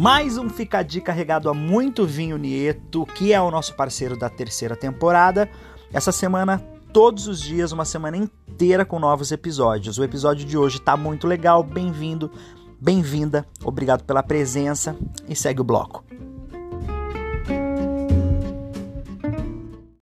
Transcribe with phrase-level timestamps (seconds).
[0.00, 4.16] Mais um Fica a Dica carregado a muito vinho Nieto, que é o nosso parceiro
[4.16, 5.50] da terceira temporada.
[5.92, 6.60] Essa semana,
[6.92, 9.98] todos os dias, uma semana inteira com novos episódios.
[9.98, 12.30] O episódio de hoje tá muito legal, bem-vindo,
[12.80, 14.96] bem-vinda, obrigado pela presença
[15.28, 16.04] e segue o bloco.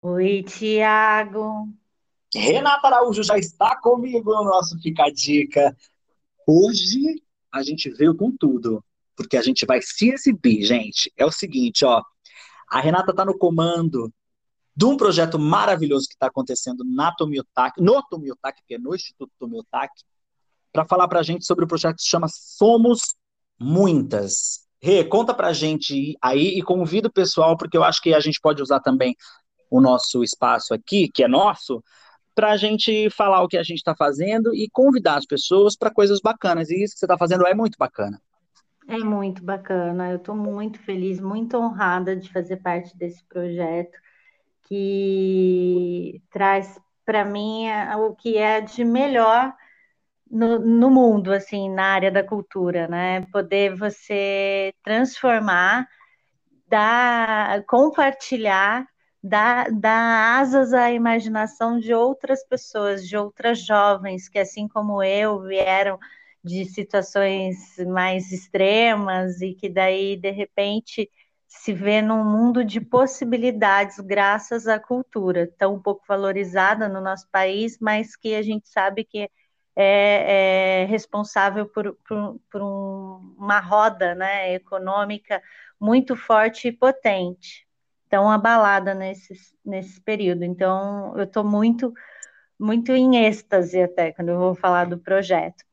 [0.02, 1.68] Oi, Tiago.
[2.34, 5.72] Renata Araújo já está comigo no nosso Fica a Dica.
[6.44, 7.22] Hoje
[7.52, 8.82] a gente veio com tudo
[9.16, 11.12] porque a gente vai se exibir, gente.
[11.16, 12.02] É o seguinte, ó.
[12.68, 14.12] A Renata está no comando
[14.76, 19.30] de um projeto maravilhoso que está acontecendo na Tomiotaki, no Tomiotaki, que é no Instituto
[19.38, 20.02] Tomiotaki,
[20.72, 23.02] para falar para a gente sobre o projeto que se chama Somos
[23.58, 24.64] Muitas.
[24.82, 28.20] Rê, conta para a gente aí e convida o pessoal, porque eu acho que a
[28.20, 29.16] gente pode usar também
[29.70, 31.82] o nosso espaço aqui, que é nosso,
[32.34, 35.90] para a gente falar o que a gente está fazendo e convidar as pessoas para
[35.90, 36.68] coisas bacanas.
[36.68, 38.20] E isso que você está fazendo é muito bacana.
[38.86, 43.98] É muito bacana, eu estou muito feliz, muito honrada de fazer parte desse projeto
[44.64, 47.66] que traz para mim
[47.98, 49.54] o que é de melhor
[50.30, 53.22] no, no, mundo, assim, na área da cultura, né?
[53.32, 55.86] Poder você transformar,
[56.68, 58.86] dar, compartilhar,
[59.22, 65.42] dar, dar asas à imaginação de outras pessoas, de outras jovens que, assim como eu,
[65.42, 65.98] vieram
[66.44, 67.56] de situações
[67.86, 71.10] mais extremas e que daí, de repente,
[71.48, 77.78] se vê num mundo de possibilidades graças à cultura, tão pouco valorizada no nosso país,
[77.80, 79.30] mas que a gente sabe que
[79.76, 85.42] é, é responsável por, por, por um, uma roda né, econômica
[85.80, 87.66] muito forte e potente,
[88.08, 90.44] tão abalada nesse, nesse período.
[90.44, 91.92] Então, eu estou muito,
[92.58, 95.64] muito em êxtase até quando eu vou falar do projeto.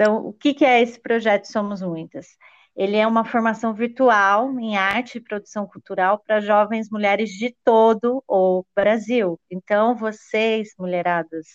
[0.00, 2.38] Então, o que, que é esse projeto Somos Muitas?
[2.74, 8.24] Ele é uma formação virtual em arte e produção cultural para jovens mulheres de todo
[8.26, 9.38] o Brasil.
[9.50, 11.46] Então, vocês, mulheradas,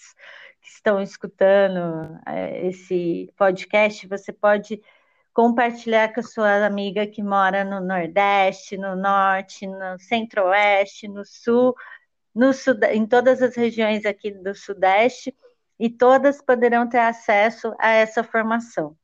[0.62, 4.80] que estão escutando é, esse podcast, você pode
[5.34, 11.74] compartilhar com a sua amiga que mora no Nordeste, no Norte, no Centro-Oeste, no Sul,
[12.36, 12.86] no Sud...
[12.91, 15.34] em todas as regiões aqui do Sudeste
[15.80, 18.96] e todas poderão ter acesso a essa formação.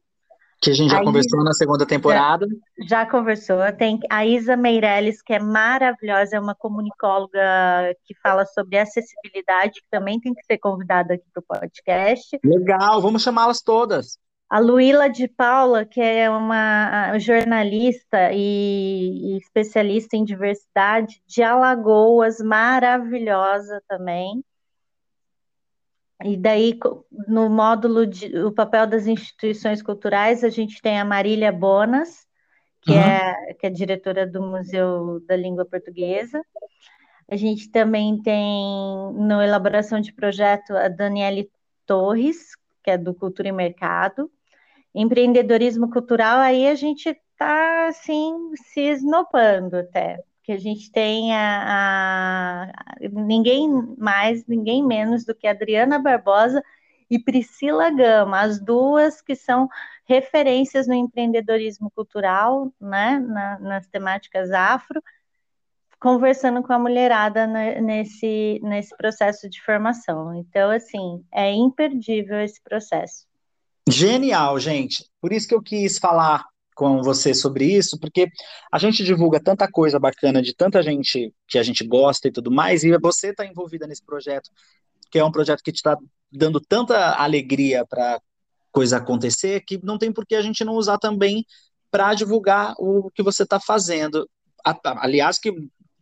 [0.61, 2.47] Que a gente já a conversou Isa, na segunda temporada.
[2.79, 3.59] Já, já, conversou.
[3.77, 7.41] Tem a Isa Meirelles, que é maravilhosa, é uma comunicóloga
[8.05, 12.39] que fala sobre acessibilidade, que também tem que ser convidada aqui para o podcast.
[12.45, 14.19] Legal, vamos chamá-las todas.
[14.53, 22.39] A Luíla de Paula, que é uma jornalista e, e, especialista em diversidade de Alagoas,
[22.39, 24.45] maravilhosa também.
[26.23, 26.79] E daí,
[27.27, 32.27] no módulo de o papel das instituições culturais, a gente tem a Marília Bonas,
[32.83, 32.99] que, uhum.
[32.99, 36.43] é, que é diretora do Museu da Língua Portuguesa.
[37.27, 41.51] A gente também tem, na elaboração de projeto, a Daniele
[41.87, 42.55] Torres,
[42.85, 44.31] que é do Cultura e Mercado
[44.95, 52.69] empreendedorismo cultural, aí a gente está assim se esnopando até, porque a gente tem a,
[52.69, 53.69] a, ninguém
[53.99, 56.63] mais, ninguém menos do que Adriana Barbosa
[57.11, 59.69] e Priscila Gama, as duas que são
[60.05, 65.03] referências no empreendedorismo cultural, né, na, nas temáticas afro,
[66.01, 70.35] conversando com a mulherada nesse, nesse processo de formação.
[70.35, 73.27] Então, assim, é imperdível esse processo.
[73.89, 75.05] Genial, gente.
[75.21, 76.45] Por isso que eu quis falar
[76.75, 78.29] com você sobre isso, porque
[78.71, 82.51] a gente divulga tanta coisa bacana de tanta gente que a gente gosta e tudo
[82.51, 84.51] mais, e você está envolvida nesse projeto,
[85.11, 85.97] que é um projeto que te está
[86.31, 88.21] dando tanta alegria para
[88.71, 91.45] coisa acontecer, que não tem por que a gente não usar também
[91.91, 94.27] para divulgar o que você está fazendo.
[94.97, 95.53] Aliás, que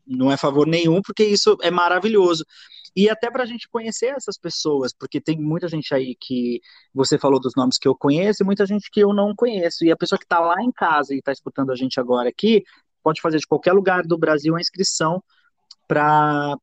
[0.06, 2.44] não é favor nenhum, porque isso é maravilhoso.
[2.94, 6.60] E até para a gente conhecer essas pessoas, porque tem muita gente aí que
[6.94, 9.84] você falou dos nomes que eu conheço e muita gente que eu não conheço.
[9.84, 12.64] E a pessoa que está lá em casa e está escutando a gente agora aqui,
[13.02, 15.22] pode fazer de qualquer lugar do Brasil a inscrição
[15.86, 16.56] para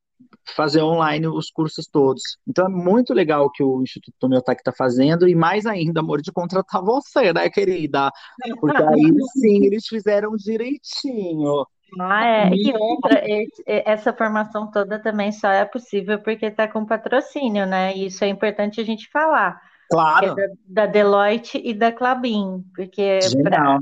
[0.56, 2.38] fazer online os cursos todos.
[2.48, 6.22] Então é muito legal o que o Instituto Tomiotaki está fazendo, e mais ainda, amor,
[6.22, 8.12] de contratar você, né, querida?
[8.60, 11.66] Porque aí sim eles fizeram direitinho.
[12.00, 12.50] Ah, é.
[12.54, 13.24] E outra,
[13.66, 17.96] essa formação toda também só é possível porque está com patrocínio, né?
[17.96, 19.62] E isso é importante a gente falar.
[19.90, 20.32] Claro.
[20.32, 23.80] É da, da, Deloitte e da Clabin, porque pra,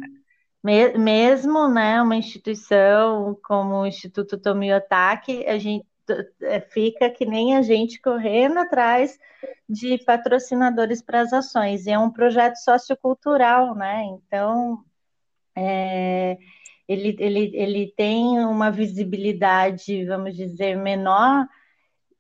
[0.64, 5.86] me, mesmo né, uma instituição como o Instituto Tomiotaki, a gente
[6.42, 9.18] é, fica que nem a gente correndo atrás
[9.68, 11.86] de patrocinadores para as ações.
[11.86, 14.04] E é um projeto sociocultural, né?
[14.04, 14.84] Então,
[15.56, 16.38] é,
[16.88, 21.48] ele, ele, ele tem uma visibilidade, vamos dizer, menor,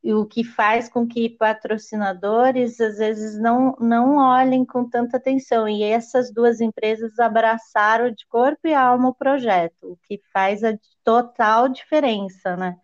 [0.03, 5.67] o que faz com que patrocinadores às vezes não, não olhem com tanta atenção.
[5.67, 10.77] E essas duas empresas abraçaram de corpo e alma o projeto, o que faz a
[11.03, 12.75] total diferença, né?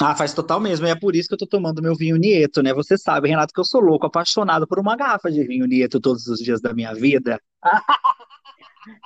[0.00, 2.60] Ah, faz total mesmo, e é por isso que eu tô tomando meu vinho Nieto,
[2.60, 2.74] né?
[2.74, 6.26] Você sabe, Renato, que eu sou louco, apaixonado por uma garrafa de vinho Nieto todos
[6.26, 7.40] os dias da minha vida.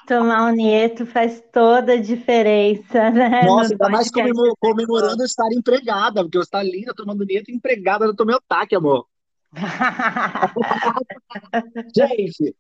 [0.07, 3.43] Tomar um Nieto faz toda a diferença, né?
[3.43, 8.25] Nossa, ainda mais comemor comemorando estar empregada, porque eu estou linda tomando Nieto empregada no
[8.25, 9.07] meu taque, amor.
[11.95, 12.57] Gente,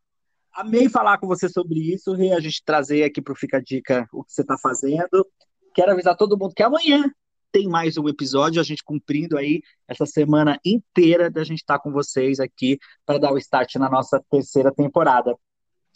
[0.52, 4.22] amei falar com você sobre isso, a gente trazer aqui para o Fica Dica o
[4.22, 5.26] que você está fazendo.
[5.74, 7.10] Quero avisar todo mundo que amanhã
[7.50, 11.82] tem mais um episódio, a gente cumprindo aí essa semana inteira da gente estar tá
[11.82, 15.34] com vocês aqui para dar o start na nossa terceira temporada.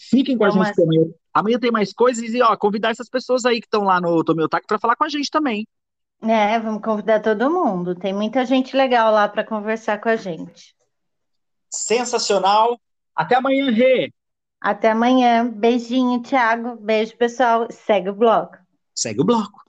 [0.09, 0.77] Fiquem com então, a gente mas...
[0.77, 1.15] também.
[1.35, 4.49] Amanhã tem mais coisas e ó, convidar essas pessoas aí que estão lá no Tomeu
[4.49, 5.67] Tac para falar com a gente também.
[6.23, 7.95] É, vamos convidar todo mundo.
[7.95, 10.75] Tem muita gente legal lá para conversar com a gente.
[11.71, 12.81] Sensacional.
[13.15, 14.13] Até amanhã, Rê.
[14.61, 15.49] Até amanhã.
[15.49, 16.77] Beijinho, Thiago.
[16.77, 17.69] Beijo, pessoal.
[17.71, 18.57] Segue o bloco.
[18.95, 19.63] Segue o bloco.